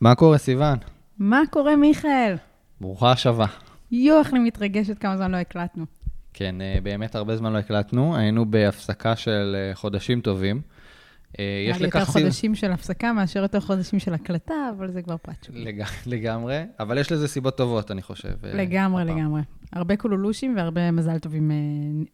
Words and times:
מה 0.00 0.14
קורה, 0.14 0.38
סיוון? 0.38 0.78
מה 1.18 1.42
קורה, 1.50 1.76
מיכאל? 1.76 2.34
ברוכה 2.80 3.12
השבה. 3.12 3.46
יואו, 3.90 4.18
איך 4.18 4.34
אני 4.34 4.38
מתרגשת 4.38 4.98
כמה 4.98 5.16
זמן 5.16 5.30
לא 5.30 5.36
הקלטנו. 5.36 5.84
כן, 6.34 6.60
אה, 6.60 6.78
באמת 6.82 7.14
הרבה 7.14 7.36
זמן 7.36 7.52
לא 7.52 7.58
הקלטנו, 7.58 8.16
היינו 8.16 8.50
בהפסקה 8.50 9.16
של 9.16 9.56
אה, 9.58 9.74
חודשים 9.74 10.20
טובים. 10.20 10.60
אה, 11.38 11.44
יש 11.68 11.80
לכך... 11.80 11.94
יותר 11.94 12.04
חודשים 12.04 12.54
של 12.54 12.72
הפסקה 12.72 13.12
מאשר 13.12 13.42
יותר 13.42 13.60
חודשים 13.60 13.98
של 13.98 14.14
הקלטה, 14.14 14.54
אבל 14.76 14.90
זה 14.90 15.02
כבר 15.02 15.16
שלי. 15.42 15.64
לג... 15.64 15.82
לגמרי, 16.06 16.62
אבל 16.80 16.98
יש 16.98 17.12
לזה 17.12 17.28
סיבות 17.28 17.56
טובות, 17.56 17.90
אני 17.90 18.02
חושב. 18.02 18.34
לגמרי, 18.42 19.02
הפעם. 19.02 19.18
לגמרי. 19.18 19.42
הרבה 19.72 19.96
קולולושים 19.96 20.56
והרבה 20.56 20.90
מזל 20.90 21.18
טובים 21.18 21.50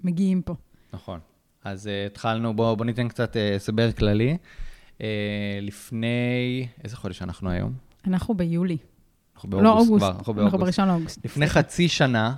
מגיעים 0.05 0.43
פה. 0.43 0.55
נכון. 0.93 1.21
אז 1.65 1.91
התחלנו, 2.07 2.57
בואו 2.57 2.77
בוא 2.77 2.85
ניתן 2.85 3.09
קצת 3.09 3.37
הסבר 3.57 3.93
כללי. 3.93 4.37
אה, 4.99 5.03
לפני, 5.63 6.69
איזה 6.85 6.97
חודש 6.97 7.23
אנחנו 7.23 7.51
היום? 7.51 7.73
אנחנו 8.07 8.35
ביולי. 8.35 8.77
אנחנו 9.35 9.51
באוגוסט 9.51 9.65
לא, 9.65 9.79
אוגוסט. 9.79 10.05
כבר, 10.05 10.11
אנחנו 10.19 10.35
באוגוסט. 10.35 10.55
אנחנו 10.55 10.59
בראשון 10.59 10.89
לאוגוסט. 10.89 11.25
לפני 11.25 11.47
חצי 11.47 11.89
שנה, 11.89 12.35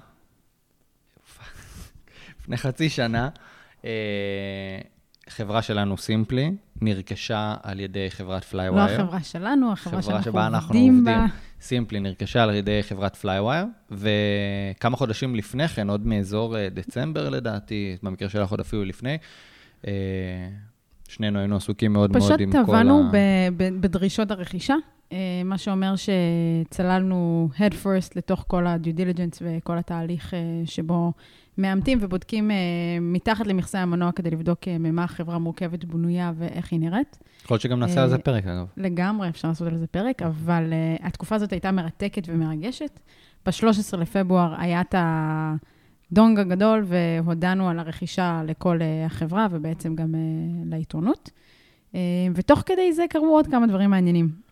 לפני 2.40 2.56
חצי 2.56 2.88
שנה, 2.88 3.28
אה, 3.84 3.90
חברה 5.28 5.62
שלנו, 5.62 5.96
סימפלי, 5.96 6.50
נרכשה 6.80 7.54
על 7.62 7.80
ידי 7.80 8.10
חברת 8.10 8.44
פלייווייר. 8.44 8.86
לא 8.86 8.92
החברה 8.92 9.22
שלנו, 9.22 9.72
החברה 9.72 10.02
שאנחנו 10.02 10.16
עובדים 10.18 10.24
בה. 10.24 10.30
חברה 10.30 10.42
שבה 10.42 10.46
אנחנו 10.46 10.74
עובדים. 10.74 11.04
סימפלי 11.60 12.00
נרכשה 12.00 12.42
על 12.42 12.54
ידי 12.54 12.82
חברת 12.82 13.16
פלייווייר, 13.16 13.64
וכמה 13.90 14.96
חודשים 14.96 15.34
לפני 15.34 15.68
כן, 15.68 15.90
עוד 15.90 16.06
באזור 16.06 16.56
אה, 16.56 16.68
דצמבר 16.68 17.28
לדעתי, 17.28 17.96
במקרה 18.02 18.28
שלך 18.28 18.50
עוד 18.50 18.60
אפילו 18.60 18.84
לפני, 18.84 19.18
אה, 19.86 19.92
שנינו 21.08 21.38
היינו 21.38 21.56
עסוקים 21.56 21.92
מאוד 21.92 22.12
מאוד 22.12 22.40
עם 22.40 22.50
כל 22.52 22.58
ה... 22.58 22.62
פשוט 22.62 22.66
טבענו 22.66 23.10
בדרישות 23.80 24.30
הרכישה, 24.30 24.74
אה, 25.12 25.42
מה 25.44 25.58
שאומר 25.58 25.94
שצללנו 25.96 27.48
head 27.54 27.72
first 27.84 28.12
לתוך 28.16 28.44
כל 28.48 28.66
ה-due 28.66 28.98
diligence 28.98 29.38
וכל 29.42 29.78
התהליך 29.78 30.34
אה, 30.34 30.38
שבו 30.64 31.12
מאמתים 31.58 31.98
ובודקים 32.00 32.50
אה, 32.50 32.56
מתחת 33.00 33.46
למכסה 33.46 33.78
המנוע 33.78 34.12
כדי 34.12 34.30
לבדוק 34.30 34.68
ממה 34.68 35.04
החברה 35.04 35.38
מורכבת, 35.38 35.84
בנויה 35.84 36.32
ואיך 36.38 36.72
היא 36.72 36.80
נראית. 36.80 37.18
יכול 37.44 37.54
להיות 37.54 37.62
שגם 37.62 37.80
נעשה 37.80 38.02
על 38.02 38.08
זה 38.08 38.18
פרק, 38.18 38.46
אגב. 38.46 38.66
לגמרי, 38.76 39.28
אפשר 39.28 39.48
לעשות 39.48 39.68
על 39.68 39.76
זה 39.76 39.86
פרק, 39.86 40.22
אבל 40.22 40.72
התקופה 41.02 41.34
הזאת 41.34 41.52
הייתה 41.52 41.72
מרתקת 41.72 42.22
ומרגשת. 42.28 43.00
ב-13 43.46 43.96
לפברואר 43.96 44.54
היה 44.58 44.80
את 44.80 44.94
הדונג 46.12 46.38
הגדול, 46.38 46.84
והודענו 46.86 47.68
על 47.68 47.78
הרכישה 47.78 48.42
לכל 48.46 48.78
החברה 49.06 49.46
ובעצם 49.50 49.94
גם 49.94 50.14
לעיתונות. 50.64 51.30
ותוך 52.34 52.62
כדי 52.66 52.92
זה 52.92 53.04
קרו 53.10 53.36
עוד 53.36 53.46
כמה 53.46 53.66
דברים 53.66 53.90
מעניינים. 53.90 54.48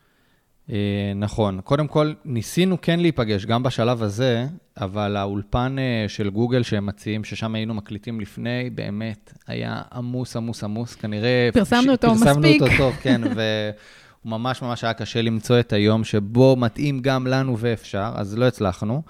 אה, 0.72 1.12
נכון. 1.16 1.60
קודם 1.64 1.86
כל, 1.86 2.12
ניסינו 2.24 2.76
כן 2.82 3.00
להיפגש, 3.00 3.46
גם 3.46 3.62
בשלב 3.62 4.02
הזה, 4.02 4.46
אבל 4.80 5.16
האולפן 5.16 5.76
אה, 5.78 6.08
של 6.08 6.30
גוגל 6.30 6.62
שהם 6.62 6.86
מציעים, 6.86 7.24
ששם 7.24 7.54
היינו 7.54 7.74
מקליטים 7.74 8.20
לפני, 8.20 8.70
באמת 8.74 9.32
היה 9.46 9.82
עמוס, 9.92 10.36
עמוס, 10.36 10.64
עמוס. 10.64 10.94
כנראה... 10.94 11.48
פרסמנו 11.52 11.92
אותו 11.92 12.14
מספיק. 12.14 12.28
פרסמנו 12.28 12.48
אותו 12.52 12.66
טוב, 12.78 12.94
כן, 13.02 13.20
והוא 13.34 14.30
ממש 14.30 14.62
ממש 14.62 14.84
היה 14.84 14.94
קשה 14.94 15.22
למצוא 15.22 15.60
את 15.60 15.72
היום 15.72 16.04
שבו 16.04 16.56
מתאים 16.56 17.00
גם 17.00 17.26
לנו 17.26 17.58
ואפשר, 17.58 18.12
אז 18.14 18.38
לא 18.38 18.44
הצלחנו. 18.44 19.02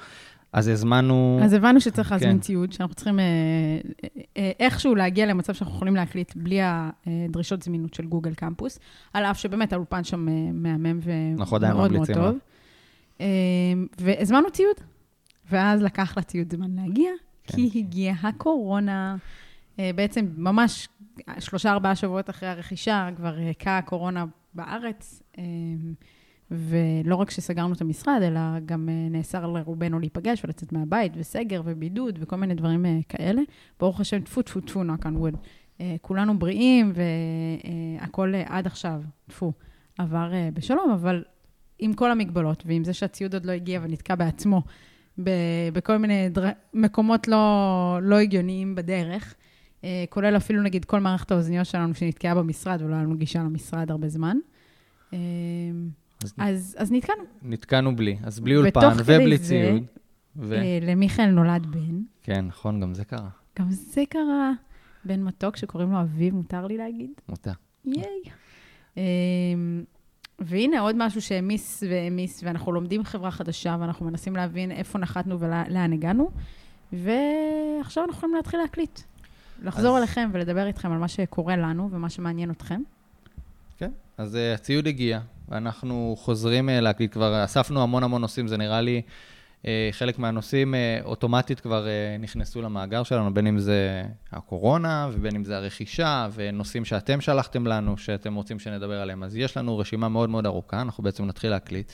אז 0.56 0.68
הזמנו... 0.68 1.40
אז 1.42 1.52
הבנו 1.52 1.80
שצריך 1.80 2.12
להזמין 2.12 2.32
כן. 2.32 2.38
ציוד, 2.38 2.72
שאנחנו 2.72 2.94
צריכים 2.94 3.20
אה, 3.20 3.24
אה, 4.36 4.50
איכשהו 4.60 4.94
להגיע 4.94 5.26
למצב 5.26 5.54
שאנחנו 5.54 5.74
יכולים 5.74 5.96
להקליט 5.96 6.32
בלי 6.36 6.58
הדרישות 6.62 7.62
זמינות 7.62 7.94
של 7.94 8.06
גוגל 8.06 8.34
קמפוס, 8.34 8.78
על 9.12 9.24
אף 9.24 9.38
שבאמת 9.38 9.72
האולפן 9.72 10.04
שם 10.04 10.28
אה, 10.28 10.34
מהמם 10.52 11.00
ומאוד 11.02 11.62
מאוד 11.92 12.12
טוב. 12.14 12.36
אה, 13.20 13.26
והזמנו 13.98 14.50
ציוד, 14.50 14.76
ואז 15.50 15.82
לקח 15.82 16.18
לציוד 16.18 16.52
זמן 16.52 16.70
להגיע, 16.76 17.10
כן. 17.44 17.56
כי 17.56 17.70
הגיעה 17.78 18.28
הקורונה. 18.28 19.16
אה, 19.78 19.90
בעצם 19.94 20.28
ממש 20.36 20.88
שלושה-ארבעה 21.38 21.94
שבועות 21.94 22.30
אחרי 22.30 22.48
הרכישה, 22.48 23.08
כבר 23.16 23.36
הכה 23.50 23.78
הקורונה 23.78 24.24
בארץ. 24.54 25.22
ולא 26.50 27.16
רק 27.16 27.30
שסגרנו 27.30 27.74
את 27.74 27.80
המשרד, 27.80 28.20
אלא 28.22 28.40
גם 28.66 28.88
אה, 28.88 29.08
נאסר 29.10 29.46
לרובנו 29.46 29.98
להיפגש 29.98 30.44
ולצאת 30.44 30.72
מהבית, 30.72 31.12
וסגר 31.16 31.62
ובידוד 31.64 32.18
וכל 32.22 32.36
מיני 32.36 32.54
דברים 32.54 32.86
אה, 32.86 32.98
כאלה. 33.08 33.42
ברוך 33.80 34.00
השם, 34.00 34.20
טפו 34.20 34.42
טפו 34.42 34.60
טפו, 34.60 34.82
knock 34.82 35.02
on 35.02 35.22
wood. 35.22 35.36
אה, 35.80 35.96
כולנו 36.02 36.38
בריאים, 36.38 36.92
והכול 38.00 38.34
עד 38.46 38.66
עכשיו, 38.66 39.02
טפו, 39.26 39.52
עבר 39.98 40.32
בשלום, 40.54 40.90
אבל 40.90 41.24
עם 41.78 41.94
כל 41.94 42.10
המגבלות, 42.10 42.62
ועם 42.66 42.84
זה 42.84 42.92
שהציוד 42.92 43.34
עוד 43.34 43.44
לא 43.44 43.52
הגיע 43.52 43.80
ונתקע 43.82 44.14
בעצמו 44.14 44.62
בכל 45.72 45.96
מיני 45.96 46.28
דר... 46.28 46.48
מקומות 46.74 47.28
לא, 47.28 47.98
לא 48.02 48.16
הגיוניים 48.16 48.74
בדרך, 48.74 49.34
כולל 50.10 50.36
אפילו 50.36 50.62
נגיד 50.62 50.84
כל 50.84 51.00
מערכת 51.00 51.30
האוזניות 51.30 51.66
שלנו 51.66 51.94
שנתקעה 51.94 52.34
במשרד 52.34 52.82
ולא 52.82 52.94
היה 52.94 53.02
לנו 53.02 53.16
גישה 53.16 53.38
למשרד 53.38 53.90
הרבה 53.90 54.08
זמן. 54.08 54.36
אז, 56.24 56.34
אז, 56.38 56.76
אז 56.78 56.92
נתקענו. 56.92 57.22
נתקענו 57.42 57.96
בלי, 57.96 58.16
אז 58.22 58.40
בלי 58.40 58.56
אולפן 58.56 58.96
ובלי 59.04 59.38
ציוד. 59.38 59.82
ו... 60.36 60.54
אה, 60.54 60.78
למיכאל 60.82 61.26
נולד 61.30 61.66
בן. 61.66 62.00
כן, 62.22 62.46
נכון, 62.46 62.80
גם 62.80 62.94
זה 62.94 63.04
קרה. 63.04 63.28
גם 63.58 63.70
זה 63.70 64.02
קרה. 64.08 64.52
בן 65.04 65.22
מתוק 65.22 65.56
שקוראים 65.56 65.92
לו 65.92 66.00
אביב, 66.00 66.34
מותר 66.34 66.66
לי 66.66 66.76
להגיד? 66.76 67.10
מותר. 67.28 67.52
ייי. 67.84 68.22
אמ, 68.96 69.02
והנה 70.38 70.80
עוד 70.80 70.96
משהו 70.98 71.22
שהעמיס 71.22 71.82
והעמיס, 71.90 72.42
ואנחנו 72.44 72.72
לומדים 72.72 73.04
חברה 73.04 73.30
חדשה, 73.30 73.76
ואנחנו 73.80 74.06
מנסים 74.06 74.36
להבין 74.36 74.70
איפה 74.70 74.98
נחתנו 74.98 75.40
ולאן 75.40 75.92
הגענו, 75.92 76.30
ועכשיו 76.92 78.04
אנחנו 78.04 78.18
יכולים 78.18 78.34
להתחיל 78.34 78.60
להקליט. 78.60 79.00
לחזור 79.62 79.96
אז... 79.96 79.98
אליכם 79.98 80.30
ולדבר 80.32 80.66
איתכם 80.66 80.92
על 80.92 80.98
מה 80.98 81.08
שקורה 81.08 81.56
לנו 81.56 81.88
ומה 81.90 82.10
שמעניין 82.10 82.50
אתכם. 82.50 82.82
כן, 83.78 83.90
אז 84.18 84.34
אה, 84.34 84.54
הציוד 84.54 84.86
הגיע, 84.86 85.20
ואנחנו 85.48 86.16
חוזרים 86.18 86.68
אה, 86.68 86.72
להקליט 86.72 87.12
כבר, 87.12 87.44
אספנו 87.44 87.82
המון 87.82 88.02
המון 88.02 88.20
נושאים, 88.20 88.48
זה 88.48 88.56
נראה 88.56 88.80
לי, 88.80 89.02
אה, 89.62 89.66
חלק 89.92 90.18
מהנושאים 90.18 90.74
אוטומטית 91.04 91.60
כבר 91.60 91.86
נכנסו 92.18 92.62
למאגר 92.62 93.02
שלנו, 93.02 93.34
בין 93.34 93.46
אם 93.46 93.58
זה 93.58 94.04
הקורונה, 94.32 95.08
ובין 95.12 95.36
אם 95.36 95.44
זה 95.44 95.56
הרכישה, 95.56 96.28
ונושאים 96.34 96.84
שאתם 96.84 97.20
שלחתם 97.20 97.66
לנו, 97.66 97.98
שאתם 97.98 98.34
רוצים 98.34 98.58
שנדבר 98.58 99.00
עליהם. 99.00 99.22
אז 99.22 99.36
יש 99.36 99.56
לנו 99.56 99.78
רשימה 99.78 100.08
מאוד 100.08 100.30
מאוד 100.30 100.46
ארוכה, 100.46 100.82
אנחנו 100.82 101.04
בעצם 101.04 101.24
נתחיל 101.24 101.50
להקליט. 101.50 101.92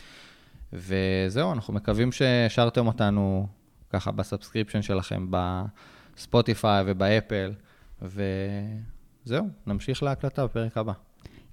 וזהו, 0.72 1.52
אנחנו 1.52 1.74
מקווים 1.74 2.12
שהשארתם 2.12 2.86
אותנו 2.86 3.46
ככה 3.90 4.10
ב 4.10 4.16
subscription 4.16 4.82
שלכם, 4.82 5.26
בספוטיפיי 5.30 6.84
ובאפל, 6.86 7.52
וזהו, 8.02 9.48
נמשיך 9.66 10.02
להקלטה 10.02 10.44
בפרק 10.44 10.76
הבא. 10.76 10.92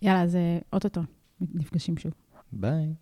יאללה, 0.01 0.21
אז 0.21 0.35
אה, 0.35 0.59
אוטוטו, 0.73 1.01
נפגשים 1.41 1.97
שוב. 1.97 2.13
ביי. 2.51 2.93